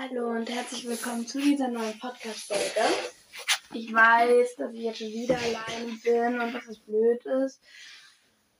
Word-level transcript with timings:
Hallo 0.00 0.28
und 0.28 0.48
herzlich 0.48 0.86
willkommen 0.86 1.26
zu 1.26 1.40
dieser 1.40 1.66
neuen 1.66 1.98
Podcast-Folge. 1.98 2.86
Ich 3.74 3.92
weiß, 3.92 4.54
dass 4.54 4.72
ich 4.72 4.82
jetzt 4.82 4.98
schon 4.98 5.08
wieder 5.08 5.36
alleine 5.36 5.92
bin 6.04 6.40
und 6.40 6.52
dass 6.52 6.68
es 6.68 6.78
blöd 6.78 7.26
ist, 7.44 7.60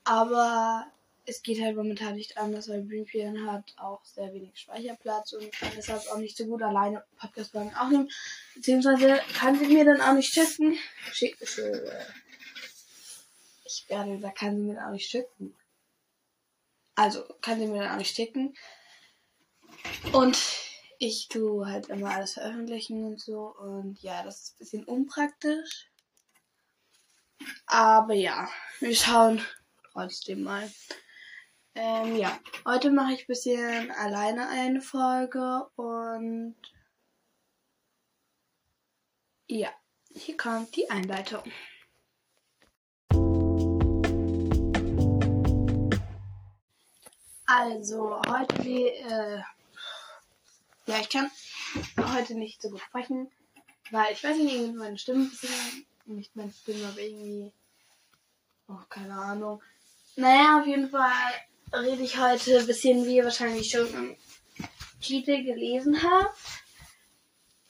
aber 0.03 0.91
es 1.27 1.41
geht 1.45 1.63
halt 1.63 1.77
momentan 1.77 2.17
nicht 2.17 2.37
anders, 2.37 2.69
weil 2.69 2.83
VPN 2.83 3.49
hat 3.49 3.73
auch 3.77 4.05
sehr 4.05 4.35
wenig 4.35 4.59
Speicherplatz 4.59 5.33
und 5.33 5.53
kann 5.53 5.71
deshalb 5.77 6.05
auch 6.09 6.19
nicht 6.19 6.37
so 6.37 6.45
gut 6.45 6.61
alleine 6.61 7.05
Podcast-Folgen 7.21 7.73
aufnehmen. 7.77 8.11
Beziehungsweise 8.57 9.21
kann 9.39 9.57
sie 9.57 9.67
mir 9.67 9.85
dann 9.85 10.01
auch 10.01 10.15
nicht 10.15 10.35
schicken. 10.35 10.77
Schick, 11.13 11.37
ich 11.41 11.57
werde 13.89 14.17
gesagt, 14.17 14.39
kann 14.39 14.57
sie 14.57 14.63
mir 14.63 14.75
dann 14.75 14.87
auch 14.87 14.93
nicht 14.93 15.09
schicken. 15.09 15.55
Also, 16.97 17.23
kann 17.43 17.61
sie 17.61 17.67
mir 17.67 17.83
dann 17.83 17.93
auch 17.93 17.99
nicht 17.99 18.17
schicken. 18.17 18.57
Und 20.13 20.37
ich 20.99 21.29
tue 21.29 21.67
halt 21.67 21.89
immer 21.89 22.11
alles 22.11 22.35
veröffentlichen 22.35 23.05
und 23.05 23.21
so. 23.21 23.55
Und 23.57 24.03
ja, 24.03 24.23
das 24.23 24.41
ist 24.41 24.55
ein 24.55 24.59
bisschen 24.59 24.85
unpraktisch. 24.85 25.91
Aber 27.67 28.15
ja, 28.15 28.49
wir 28.81 28.95
schauen 28.95 29.41
trotzdem 29.93 30.43
mal. 30.43 30.71
Ähm, 31.75 32.17
ja, 32.17 32.37
heute 32.65 32.91
mache 32.91 33.13
ich 33.13 33.23
ein 33.23 33.27
bisschen 33.29 33.91
alleine 33.93 34.49
eine 34.49 34.81
Folge 34.81 35.69
und 35.77 36.57
ja, 39.47 39.71
hier 40.11 40.37
kommt 40.37 40.75
die 40.75 40.91
Einleitung. 40.91 41.45
Also, 47.47 48.21
heute 48.29 48.63
äh, 48.69 49.43
ja, 50.89 51.01
ich 51.01 51.11
kann 51.11 51.31
heute 52.15 52.35
nicht 52.35 52.63
so 52.63 52.71
gut 52.71 52.81
sprechen, 52.81 53.31
weil 53.91 54.13
ich 54.13 54.25
weiß 54.25 54.37
nicht, 54.39 54.55
irgendwie 54.55 54.79
meine 54.79 54.99
Stimme 54.99 55.25
ein 55.25 55.31
bisschen, 55.31 55.87
nicht 56.07 56.35
meine 56.35 56.51
Stimme, 56.53 56.89
aber 56.89 56.99
irgendwie, 57.01 57.53
oh, 58.69 58.81
keine 58.89 59.15
Ahnung. 59.15 59.63
Naja, 60.17 60.61
auf 60.61 60.67
jeden 60.67 60.89
Fall 60.89 61.33
rede 61.75 62.03
ich 62.03 62.19
heute 62.19 62.59
ein 62.59 62.67
bisschen, 62.67 63.05
wie 63.05 63.17
ihr 63.17 63.25
wahrscheinlich 63.25 63.71
schon 63.71 63.87
im 63.93 64.17
Titel 65.03 65.45
gelesen 65.45 66.03
habt, 66.03 66.39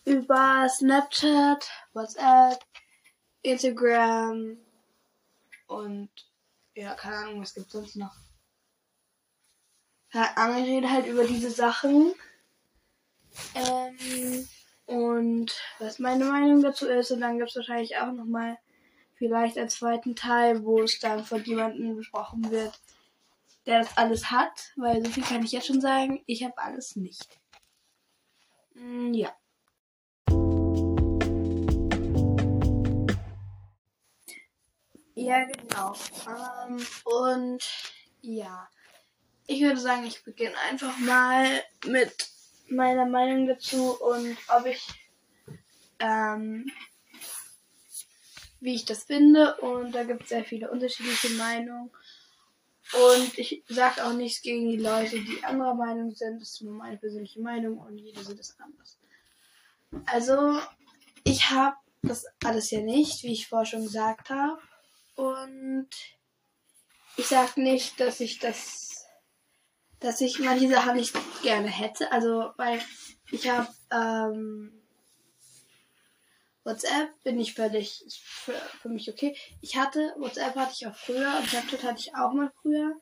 über 0.04 0.68
Snapchat, 0.68 1.68
WhatsApp, 1.94 2.64
Instagram 3.42 4.58
und 5.66 6.08
ja, 6.74 6.94
keine 6.94 7.16
Ahnung, 7.16 7.42
was 7.42 7.54
gibt's 7.54 7.72
sonst 7.72 7.96
noch. 7.96 8.14
Ja, 10.12 10.32
Anne 10.36 10.64
redet 10.64 10.90
halt 10.90 11.06
über 11.06 11.24
diese 11.24 11.50
Sachen. 11.50 12.14
Ähm, 13.54 14.48
und 14.86 15.52
was 15.78 15.98
meine 15.98 16.24
Meinung 16.24 16.62
dazu 16.62 16.86
ist, 16.86 17.10
und 17.10 17.20
dann 17.20 17.38
gibt 17.38 17.50
es 17.50 17.56
wahrscheinlich 17.56 17.98
auch 17.98 18.12
nochmal 18.12 18.58
vielleicht 19.16 19.58
einen 19.58 19.68
zweiten 19.68 20.16
Teil, 20.16 20.64
wo 20.64 20.82
es 20.82 20.98
dann 21.00 21.24
von 21.24 21.42
jemandem 21.44 21.96
besprochen 21.96 22.50
wird, 22.50 22.80
der 23.66 23.80
das 23.80 23.96
alles 23.96 24.30
hat, 24.30 24.72
weil 24.76 25.04
so 25.04 25.10
viel 25.10 25.24
kann 25.24 25.44
ich 25.44 25.52
jetzt 25.52 25.66
schon 25.66 25.80
sagen, 25.80 26.22
ich 26.26 26.42
habe 26.44 26.56
alles 26.56 26.96
nicht. 26.96 27.38
Mm, 28.74 29.12
ja. 29.12 29.34
Ja, 35.14 35.44
genau. 35.44 35.94
Ähm, 36.28 36.86
und 37.04 37.62
ja, 38.20 38.68
ich 39.46 39.60
würde 39.60 39.80
sagen, 39.80 40.06
ich 40.06 40.22
beginne 40.22 40.56
einfach 40.70 40.96
mal 40.98 41.62
mit 41.86 42.28
meiner 42.70 43.06
Meinung 43.06 43.46
dazu 43.46 44.00
und 44.00 44.36
ob 44.48 44.66
ich, 44.66 44.86
ähm, 45.98 46.70
wie 48.60 48.74
ich 48.74 48.84
das 48.84 49.04
finde. 49.04 49.56
Und 49.56 49.92
da 49.92 50.04
gibt 50.04 50.24
es 50.24 50.28
sehr 50.28 50.44
viele 50.44 50.70
unterschiedliche 50.70 51.30
Meinungen. 51.30 51.90
Und 52.92 53.38
ich 53.38 53.62
sage 53.68 54.04
auch 54.04 54.14
nichts 54.14 54.40
gegen 54.40 54.70
die 54.70 54.78
Leute, 54.78 55.20
die 55.20 55.44
anderer 55.44 55.74
Meinung 55.74 56.14
sind. 56.14 56.40
Das 56.40 56.52
ist 56.52 56.62
nur 56.62 56.74
meine 56.74 56.96
persönliche 56.96 57.40
Meinung 57.40 57.78
und 57.78 57.98
jeder 57.98 58.24
sieht 58.24 58.40
es 58.40 58.58
anders. 58.58 58.98
Also, 60.06 60.58
ich 61.24 61.50
habe 61.50 61.76
das 62.02 62.24
alles 62.44 62.70
ja 62.70 62.80
nicht, 62.80 63.22
wie 63.24 63.32
ich 63.32 63.48
vorher 63.48 63.66
schon 63.66 63.82
gesagt 63.82 64.30
habe. 64.30 64.58
Und 65.16 65.88
ich 67.16 67.26
sage 67.26 67.60
nicht, 67.60 68.00
dass 68.00 68.20
ich 68.20 68.38
das 68.38 68.87
dass 70.00 70.20
ich 70.20 70.38
manche 70.38 70.68
Sachen 70.68 70.96
nicht 70.96 71.14
gerne 71.42 71.68
hätte. 71.68 72.10
Also, 72.12 72.52
weil 72.56 72.80
ich 73.30 73.48
habe 73.48 73.68
ähm, 73.90 74.78
WhatsApp 76.64 77.08
bin 77.24 77.40
ich 77.40 77.54
völlig 77.54 78.04
für, 78.22 78.52
für 78.52 78.88
mich 78.88 79.10
okay. 79.10 79.36
Ich 79.60 79.76
hatte 79.76 80.14
WhatsApp 80.18 80.54
hatte 80.54 80.74
ich 80.74 80.86
auch 80.86 80.94
früher 80.94 81.38
und 81.38 81.48
Snapchat 81.48 81.82
hatte 81.82 82.00
ich 82.00 82.14
auch 82.14 82.32
mal 82.32 82.52
früher, 82.60 82.94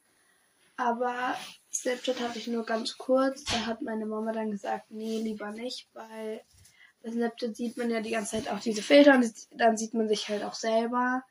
aber 0.76 1.36
Snapchat 1.72 2.20
hatte 2.20 2.38
ich 2.38 2.46
nur 2.46 2.64
ganz 2.64 2.96
kurz. 2.96 3.44
Da 3.44 3.66
hat 3.66 3.82
meine 3.82 4.06
Mama 4.06 4.32
dann 4.32 4.50
gesagt, 4.50 4.90
nee, 4.90 5.20
lieber 5.20 5.50
nicht, 5.50 5.88
weil 5.94 6.42
bei 7.02 7.10
Snapchat 7.10 7.56
sieht 7.56 7.76
man 7.76 7.90
ja 7.90 8.00
die 8.00 8.10
ganze 8.10 8.36
Zeit 8.36 8.48
auch 8.48 8.60
diese 8.60 8.82
Filter 8.82 9.14
und 9.14 9.32
dann 9.50 9.76
sieht 9.76 9.94
man 9.94 10.08
sich 10.08 10.28
halt 10.28 10.44
auch 10.44 10.54
selber 10.54 11.22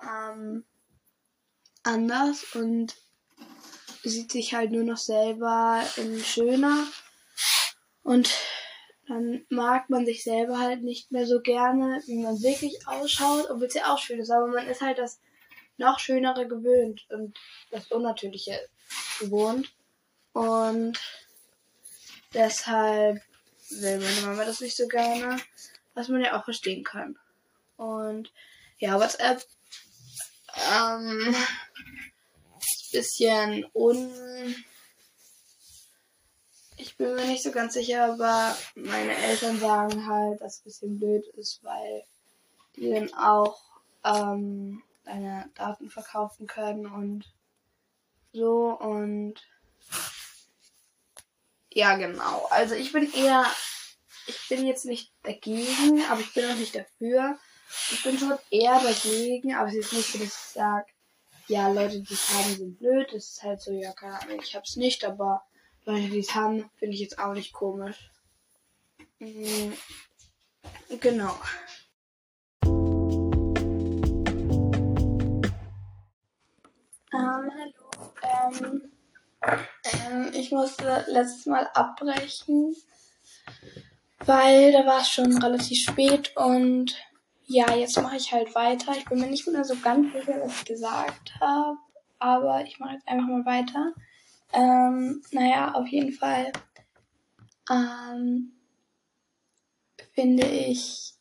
ähm, 0.00 0.64
anders 1.82 2.54
und 2.54 2.94
sieht 4.08 4.32
sich 4.32 4.54
halt 4.54 4.70
nur 4.70 4.84
noch 4.84 4.96
selber 4.96 5.82
schöner. 6.22 6.86
Und 8.02 8.32
dann 9.08 9.44
mag 9.48 9.88
man 9.88 10.04
sich 10.04 10.24
selber 10.24 10.58
halt 10.58 10.82
nicht 10.82 11.12
mehr 11.12 11.26
so 11.26 11.40
gerne, 11.40 12.02
wie 12.06 12.18
man 12.18 12.42
wirklich 12.42 12.86
ausschaut, 12.86 13.48
obwohl 13.50 13.66
es 13.66 13.74
ja 13.74 13.92
auch 13.92 13.98
schön 13.98 14.20
ist. 14.20 14.30
Aber 14.30 14.46
man 14.48 14.66
ist 14.66 14.80
halt 14.80 14.98
das 14.98 15.20
noch 15.76 15.98
Schönere 15.98 16.48
gewöhnt 16.48 17.06
und 17.10 17.38
das 17.70 17.90
Unnatürliche 17.90 18.58
gewohnt. 19.20 19.72
Und 20.32 20.98
deshalb 22.34 23.22
will 23.70 23.98
meine 23.98 24.20
Mama 24.22 24.44
das 24.44 24.60
nicht 24.60 24.76
so 24.76 24.86
gerne, 24.88 25.36
was 25.94 26.08
man 26.08 26.20
ja 26.20 26.38
auch 26.38 26.44
verstehen 26.44 26.84
kann. 26.84 27.18
Und 27.76 28.32
ja, 28.78 28.98
WhatsApp 28.98 29.44
ähm, 30.72 31.34
bisschen 32.96 33.66
un. 33.74 34.10
Ich 36.78 36.96
bin 36.96 37.14
mir 37.14 37.26
nicht 37.26 37.42
so 37.42 37.52
ganz 37.52 37.74
sicher, 37.74 38.12
aber 38.12 38.56
meine 38.74 39.16
Eltern 39.16 39.58
sagen 39.58 40.06
halt, 40.06 40.40
dass 40.40 40.54
es 40.54 40.60
ein 40.60 40.64
bisschen 40.64 40.98
blöd 40.98 41.26
ist, 41.36 41.62
weil 41.62 42.04
die 42.76 42.90
dann 42.90 43.12
auch 43.14 43.58
ähm, 44.04 44.82
deine 45.04 45.50
Daten 45.54 45.90
verkaufen 45.90 46.46
können 46.46 46.86
und 46.86 47.24
so 48.32 48.78
und 48.78 49.34
ja 51.70 51.96
genau. 51.96 52.46
Also 52.50 52.74
ich 52.74 52.92
bin 52.92 53.10
eher, 53.12 53.46
ich 54.26 54.48
bin 54.48 54.66
jetzt 54.66 54.84
nicht 54.84 55.12
dagegen, 55.22 56.02
aber 56.10 56.20
ich 56.20 56.32
bin 56.34 56.50
auch 56.50 56.56
nicht 56.56 56.74
dafür. 56.74 57.38
Ich 57.90 58.02
bin 58.02 58.18
schon 58.18 58.38
eher 58.50 58.80
dagegen, 58.80 59.54
aber 59.54 59.68
es 59.68 59.74
ist 59.74 59.92
nicht 59.92 60.12
so, 60.12 60.18
dass 60.18 60.28
ich 60.28 60.32
sage, 60.32 60.86
ja, 61.48 61.68
Leute, 61.68 62.00
die 62.00 62.14
es 62.14 62.34
haben, 62.34 62.54
sind 62.56 62.78
blöd. 62.78 63.08
Das 63.12 63.30
ist 63.30 63.42
halt 63.42 63.60
so, 63.60 63.72
ja, 63.72 63.92
keine 63.92 64.20
Ahnung, 64.20 64.40
ich 64.42 64.54
hab's 64.54 64.76
nicht, 64.76 65.04
aber 65.04 65.42
Leute, 65.84 66.08
die 66.08 66.18
es 66.18 66.34
haben, 66.34 66.68
finde 66.76 66.94
ich 66.94 67.00
jetzt 67.00 67.18
auch 67.18 67.32
nicht 67.32 67.52
komisch. 67.52 68.10
Mhm. 69.18 69.72
Genau. 71.00 71.38
Ähm, 77.12 77.50
hallo. 77.54 77.86
Ähm, 78.22 78.92
ähm, 79.44 80.30
ich 80.34 80.50
musste 80.50 81.04
letztes 81.08 81.46
Mal 81.46 81.68
abbrechen, 81.74 82.74
weil 84.24 84.72
da 84.72 84.84
war 84.86 85.00
es 85.00 85.08
schon 85.08 85.40
relativ 85.42 85.82
spät 85.82 86.36
und 86.36 86.96
ja, 87.46 87.74
jetzt 87.74 88.00
mache 88.02 88.16
ich 88.16 88.32
halt 88.32 88.54
weiter. 88.54 88.92
Ich 88.96 89.04
bin 89.04 89.20
mir 89.20 89.28
nicht 89.28 89.46
mehr 89.46 89.64
so 89.64 89.76
ganz 89.76 90.12
sicher, 90.12 90.40
was 90.42 90.58
ich 90.58 90.64
gesagt 90.64 91.34
habe, 91.40 91.78
aber 92.18 92.64
ich 92.64 92.78
mache 92.78 92.94
jetzt 92.94 93.08
einfach 93.08 93.28
mal 93.28 93.46
weiter. 93.46 93.92
Ähm, 94.52 95.22
naja, 95.30 95.74
auf 95.74 95.86
jeden 95.86 96.12
Fall 96.12 96.52
ähm, 97.70 98.52
finde 100.14 100.46
ich, 100.46 101.14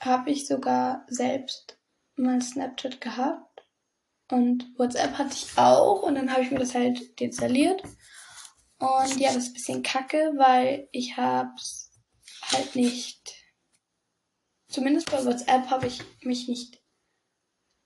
habe 0.00 0.30
ich 0.30 0.46
sogar 0.46 1.04
selbst 1.08 1.78
mal 2.16 2.40
Snapchat 2.40 3.00
gehabt 3.00 3.62
und 4.30 4.66
WhatsApp 4.78 5.18
hatte 5.18 5.34
ich 5.34 5.58
auch 5.58 6.02
und 6.02 6.14
dann 6.14 6.32
habe 6.32 6.42
ich 6.42 6.50
mir 6.50 6.58
das 6.58 6.74
halt 6.74 7.20
deinstalliert. 7.20 7.82
Und 8.78 9.18
ja, 9.18 9.32
das 9.32 9.44
ist 9.44 9.48
ein 9.48 9.54
bisschen 9.54 9.82
kacke, 9.82 10.32
weil 10.36 10.88
ich 10.92 11.16
hab's 11.16 11.90
halt 12.52 12.76
nicht 12.76 13.35
Zumindest 14.68 15.10
bei 15.10 15.24
WhatsApp 15.24 15.70
habe 15.70 15.86
ich 15.86 16.02
mich 16.22 16.48
nicht 16.48 16.80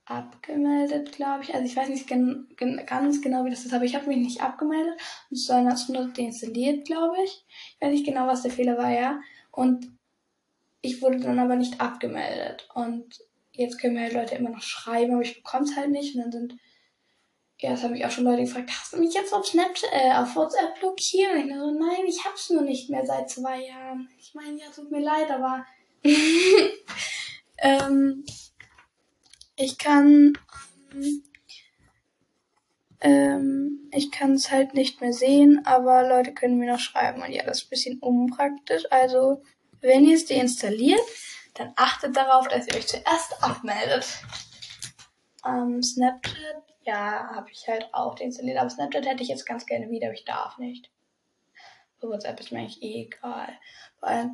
abgemeldet, 0.05 1.11
glaube 1.13 1.43
ich. 1.43 1.53
Also 1.53 1.65
ich 1.65 1.75
weiß 1.75 1.89
nicht 1.89 2.07
gen 2.07 2.47
gen 2.57 2.85
ganz 2.85 3.21
genau, 3.21 3.45
wie 3.45 3.49
das 3.49 3.65
ist, 3.65 3.73
aber 3.73 3.85
ich 3.85 3.95
habe 3.95 4.07
mich 4.07 4.17
nicht 4.17 4.41
abgemeldet 4.41 4.99
und 5.29 5.37
es 5.37 5.89
nur 5.89 6.07
deinstalliert, 6.07 6.85
glaube 6.85 7.15
ich. 7.23 7.45
Ich 7.75 7.81
weiß 7.81 7.91
nicht 7.91 8.05
genau, 8.05 8.27
was 8.27 8.41
der 8.41 8.51
Fehler 8.51 8.77
war, 8.77 8.91
ja. 8.91 9.21
Und 9.51 9.87
ich 10.81 11.01
wurde 11.01 11.19
dann 11.19 11.39
aber 11.39 11.55
nicht 11.55 11.79
abgemeldet. 11.79 12.67
Und 12.73 13.23
jetzt 13.53 13.79
können 13.79 13.93
mir 13.93 14.01
halt 14.01 14.13
Leute 14.13 14.35
immer 14.35 14.49
noch 14.49 14.61
schreiben, 14.61 15.13
aber 15.13 15.21
ich 15.21 15.35
bekomme 15.35 15.65
es 15.65 15.75
halt 15.75 15.91
nicht. 15.91 16.15
Und 16.15 16.21
dann 16.21 16.31
sind, 16.31 16.57
ja, 17.59 17.71
das 17.71 17.83
haben 17.83 17.91
mich 17.91 18.05
auch 18.05 18.11
schon 18.11 18.23
Leute 18.23 18.43
gefragt, 18.43 18.71
hast 18.71 18.93
du 18.93 18.97
mich 18.97 19.13
jetzt 19.13 19.33
auf 19.33 19.45
Snapchat, 19.45 19.89
äh, 19.93 20.13
auf 20.13 20.35
WhatsApp 20.35 20.79
blockiert? 20.79 21.33
Und 21.35 21.49
ich 21.49 21.55
so, 21.55 21.71
nein, 21.71 22.05
ich 22.07 22.25
hab's 22.25 22.49
nur 22.49 22.63
nicht 22.63 22.89
mehr 22.89 23.05
seit 23.05 23.29
zwei 23.29 23.65
Jahren. 23.65 24.09
Ich 24.17 24.33
meine, 24.33 24.57
ja, 24.57 24.65
tut 24.73 24.91
mir 24.91 25.01
leid, 25.01 25.29
aber 25.29 25.65
ähm, 27.57 28.25
ich 29.55 29.77
kann 29.77 30.37
ähm, 33.01 33.89
ich 33.91 34.11
kann 34.11 34.33
es 34.33 34.51
halt 34.51 34.73
nicht 34.73 35.01
mehr 35.01 35.13
sehen, 35.13 35.61
aber 35.65 36.07
Leute 36.07 36.33
können 36.33 36.57
mir 36.57 36.71
noch 36.71 36.79
schreiben. 36.79 37.21
Und 37.21 37.31
ja, 37.31 37.43
das 37.43 37.59
ist 37.59 37.65
ein 37.65 37.69
bisschen 37.69 37.99
unpraktisch. 37.99 38.83
Also, 38.89 39.43
wenn 39.81 40.05
ihr 40.05 40.15
es 40.15 40.25
deinstalliert, 40.25 41.01
dann 41.55 41.73
achtet 41.75 42.15
darauf, 42.15 42.47
dass 42.47 42.67
ihr 42.67 42.75
euch 42.75 42.87
zuerst 42.87 43.43
abmeldet. 43.43 44.05
Ähm, 45.45 45.81
Snapchat, 45.81 46.63
ja, 46.83 47.31
habe 47.35 47.49
ich 47.51 47.67
halt 47.67 47.89
auch 47.93 48.15
deinstalliert. 48.15 48.57
Aber 48.57 48.69
Snapchat 48.69 49.05
hätte 49.05 49.23
ich 49.23 49.29
jetzt 49.29 49.45
ganz 49.45 49.65
gerne 49.65 49.89
wieder, 49.89 50.07
aber 50.07 50.15
ich 50.15 50.25
darf 50.25 50.57
nicht. 50.57 50.89
WhatsApp 51.99 52.39
ist 52.39 52.51
mir 52.51 52.59
eigentlich 52.59 52.81
eh 52.81 53.03
egal. 53.03 53.49
Weil 53.99 54.31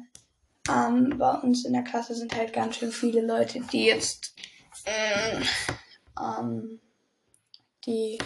ähm, 0.70 1.18
bei 1.18 1.34
uns 1.40 1.66
in 1.66 1.74
der 1.74 1.84
Klasse 1.84 2.16
sind 2.16 2.36
halt 2.36 2.54
ganz 2.54 2.78
schön 2.78 2.92
viele 2.92 3.22
Leute, 3.22 3.62
die 3.72 3.86
jetzt 3.86 4.36
äh, 4.86 5.42
ähm, 6.20 6.80
die 7.86 8.18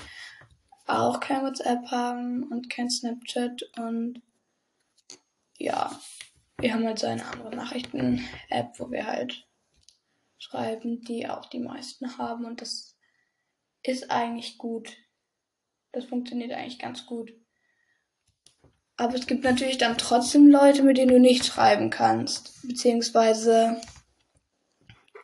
auch 0.87 1.19
kein 1.19 1.43
WhatsApp 1.43 1.89
haben 1.91 2.43
und 2.51 2.69
kein 2.69 2.89
Snapchat 2.89 3.63
und 3.77 4.21
ja, 5.57 5.99
wir 6.57 6.73
haben 6.73 6.85
halt 6.85 6.99
so 6.99 7.07
eine 7.07 7.25
andere 7.25 7.55
Nachrichten-App, 7.55 8.79
wo 8.79 8.89
wir 8.91 9.05
halt 9.05 9.47
schreiben, 10.37 11.01
die 11.01 11.27
auch 11.27 11.45
die 11.45 11.59
meisten 11.59 12.17
haben 12.17 12.45
und 12.45 12.61
das 12.61 12.97
ist 13.83 14.11
eigentlich 14.11 14.57
gut. 14.57 14.97
Das 15.91 16.05
funktioniert 16.05 16.51
eigentlich 16.51 16.79
ganz 16.79 17.05
gut. 17.05 17.33
Aber 19.01 19.15
es 19.15 19.25
gibt 19.25 19.43
natürlich 19.43 19.79
dann 19.79 19.97
trotzdem 19.97 20.45
Leute, 20.45 20.83
mit 20.83 20.95
denen 20.95 21.09
du 21.09 21.19
nicht 21.19 21.43
schreiben 21.43 21.89
kannst. 21.89 22.61
Beziehungsweise, 22.61 23.81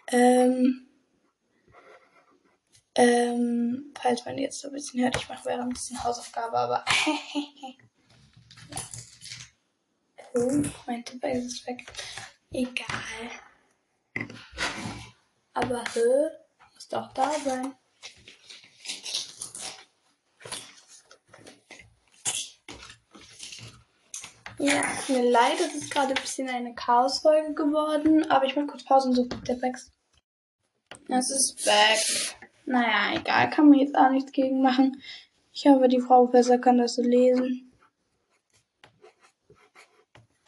ähm, 0.07 0.87
ähm, 2.95 3.93
falls 3.93 4.25
man 4.25 4.39
jetzt 4.39 4.61
so 4.61 4.69
ein 4.69 4.73
bisschen 4.73 5.03
hört, 5.03 5.17
ich 5.17 5.29
mache 5.29 5.45
während 5.45 5.65
ein 5.65 5.73
bisschen 5.73 6.03
Hausaufgabe, 6.03 6.57
aber. 6.57 6.85
oh, 10.33 10.63
mein 10.87 11.05
Tipper 11.05 11.29
ist 11.29 11.67
weg. 11.67 11.85
Egal. 12.51 12.87
Aber, 15.53 15.83
hä? 15.93 16.29
Muss 16.73 16.87
doch 16.87 17.13
da 17.13 17.31
sein. 17.45 17.75
Ja, 24.59 24.81
mir 25.07 25.29
leid, 25.29 25.59
es 25.59 25.75
ist 25.75 25.91
gerade 25.91 26.15
ein 26.15 26.21
bisschen 26.21 26.49
eine 26.49 26.73
Chaosfolge 26.73 27.53
geworden, 27.53 28.29
aber 28.31 28.45
ich 28.45 28.55
mach 28.55 28.65
kurz 28.65 28.83
Pause 28.83 29.09
und 29.09 29.15
so 29.15 29.23
der 29.25 29.61
wächst. 29.61 29.91
Es 31.09 31.29
ist 31.29 31.65
weg. 31.65 32.35
Naja, 32.65 33.19
egal, 33.19 33.49
kann 33.51 33.69
man 33.69 33.79
jetzt 33.79 33.95
auch 33.95 34.09
nichts 34.09 34.31
gegen 34.31 34.61
machen. 34.61 35.01
Ich 35.53 35.65
hoffe, 35.67 35.87
die 35.87 36.01
Frau 36.01 36.25
Professor 36.25 36.57
kann 36.57 36.79
das 36.79 36.95
so 36.95 37.03
lesen. 37.03 37.71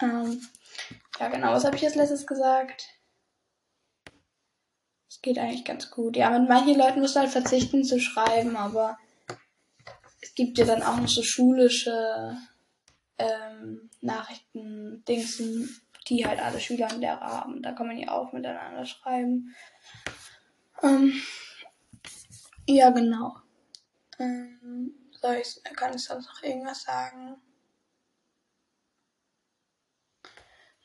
Ähm, 0.01 0.41
ja, 1.19 1.27
genau, 1.27 1.53
was 1.53 1.65
habe 1.65 1.75
ich 1.75 1.85
als 1.85 1.95
letztes 1.95 2.25
gesagt? 2.25 2.87
Es 5.07 5.21
geht 5.21 5.37
eigentlich 5.37 5.65
ganz 5.65 5.91
gut. 5.91 6.17
Ja, 6.17 6.29
mit 6.37 6.49
manchen 6.49 6.77
Leuten 6.77 7.01
musst 7.01 7.15
du 7.15 7.19
halt 7.19 7.29
verzichten 7.29 7.83
zu 7.83 7.99
schreiben, 7.99 8.55
aber 8.55 8.97
es 10.21 10.33
gibt 10.33 10.57
ja 10.57 10.65
dann 10.65 10.81
auch 10.81 10.97
noch 10.97 11.07
so 11.07 11.21
schulische 11.21 12.37
ähm, 13.19 13.89
Nachrichten, 14.01 15.03
Dingsen, 15.05 15.81
die 16.07 16.25
halt 16.25 16.39
alle 16.39 16.59
Schüler 16.59 16.91
und 16.91 17.01
Lehrer 17.01 17.19
haben. 17.21 17.61
Da 17.61 17.73
kann 17.73 17.87
man 17.87 17.97
ja 17.97 18.11
auch 18.11 18.33
miteinander 18.33 18.85
schreiben. 18.85 19.55
Ähm, 20.81 21.21
ja, 22.65 22.89
genau. 22.89 23.35
Ähm, 24.17 24.93
soll 25.21 25.35
ich, 25.35 25.61
kann 25.75 25.93
ich 25.93 26.03
sonst 26.03 26.27
noch 26.27 26.43
irgendwas 26.43 26.83
sagen? 26.83 27.35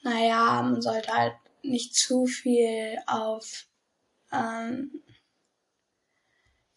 Naja, 0.03 0.61
man 0.63 0.83
sollte 0.83 1.13
halt 1.13 1.35
nicht 1.63 1.95
zu 1.95 2.27
viel 2.27 2.99
auf 3.07 3.67
ähm, 4.31 5.03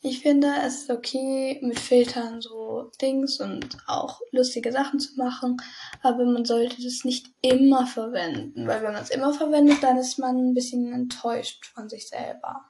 ich 0.01 0.21
finde, 0.21 0.47
es 0.63 0.83
ist 0.83 0.89
okay, 0.91 1.59
mit 1.63 1.79
Filtern 1.79 2.39
so 2.41 2.91
Dings 3.01 3.39
und 3.39 3.77
auch 3.87 4.21
lustige 4.31 4.71
Sachen 4.71 4.99
zu 4.99 5.15
machen, 5.15 5.57
aber 6.01 6.23
man 6.25 6.45
sollte 6.45 6.81
das 6.83 7.03
nicht 7.03 7.31
immer 7.41 7.87
verwenden, 7.87 8.67
weil 8.67 8.83
wenn 8.83 8.93
man 8.93 9.03
es 9.03 9.09
immer 9.09 9.33
verwendet, 9.33 9.81
dann 9.81 9.97
ist 9.97 10.19
man 10.19 10.49
ein 10.49 10.53
bisschen 10.53 10.93
enttäuscht 10.93 11.65
von 11.65 11.89
sich 11.89 12.07
selber. 12.07 12.65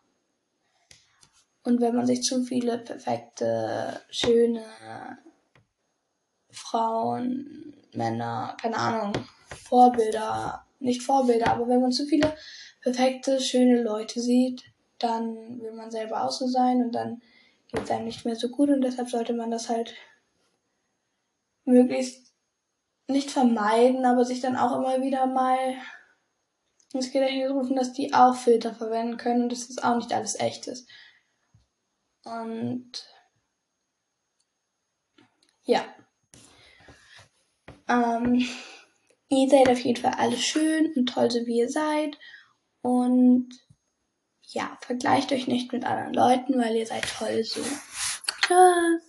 Und 1.63 1.81
wenn 1.81 1.95
man 1.95 2.07
sich 2.07 2.23
zu 2.23 2.43
viele 2.43 2.77
perfekte, 2.77 3.99
schöne 4.09 4.63
Frauen, 6.49 7.73
Männer, 7.93 8.55
keine 8.61 8.77
Ahnung, 8.77 9.13
Vorbilder, 9.65 10.65
nicht 10.79 11.03
Vorbilder, 11.03 11.51
aber 11.51 11.67
wenn 11.67 11.81
man 11.81 11.91
zu 11.91 12.05
viele 12.05 12.33
perfekte, 12.81 13.41
schöne 13.41 13.83
Leute 13.83 14.21
sieht, 14.21 14.63
dann 14.99 15.61
will 15.61 15.73
man 15.73 15.91
selber 15.91 16.29
so 16.31 16.47
sein 16.47 16.83
und 16.83 16.91
dann 16.93 17.21
geht 17.71 17.83
es 17.83 17.91
einem 17.91 18.05
nicht 18.05 18.25
mehr 18.25 18.35
so 18.35 18.49
gut 18.49 18.69
und 18.69 18.81
deshalb 18.81 19.09
sollte 19.09 19.33
man 19.33 19.51
das 19.51 19.69
halt 19.69 19.93
möglichst 21.65 22.33
nicht 23.07 23.31
vermeiden, 23.31 24.05
aber 24.05 24.25
sich 24.25 24.41
dann 24.41 24.55
auch 24.55 24.75
immer 24.77 25.01
wieder 25.01 25.27
mal 25.27 25.75
ins 26.93 27.11
Gedächtnis 27.11 27.51
rufen, 27.51 27.75
dass 27.75 27.93
die 27.93 28.13
auch 28.13 28.35
Filter 28.35 28.73
verwenden 28.73 29.17
können 29.17 29.43
und 29.43 29.51
dass 29.51 29.67
das 29.67 29.83
auch 29.83 29.95
nicht 29.95 30.13
alles 30.13 30.39
echt 30.39 30.67
ist. 30.67 30.89
Und 32.23 32.91
ja. 35.63 35.85
Ähm, 37.89 38.45
ihr 39.29 39.49
seid 39.49 39.69
auf 39.69 39.79
jeden 39.79 40.01
Fall 40.01 40.13
alle 40.17 40.37
schön 40.37 40.93
und 40.95 41.07
toll, 41.07 41.29
so 41.31 41.45
wie 41.45 41.59
ihr 41.59 41.69
seid. 41.69 42.17
Und 42.81 43.49
ja, 44.47 44.77
vergleicht 44.81 45.31
euch 45.31 45.47
nicht 45.47 45.71
mit 45.73 45.85
anderen 45.85 46.13
Leuten, 46.13 46.59
weil 46.59 46.75
ihr 46.75 46.85
seid 46.85 47.05
toll 47.17 47.43
so. 47.43 47.61
Tschüss. 48.41 49.06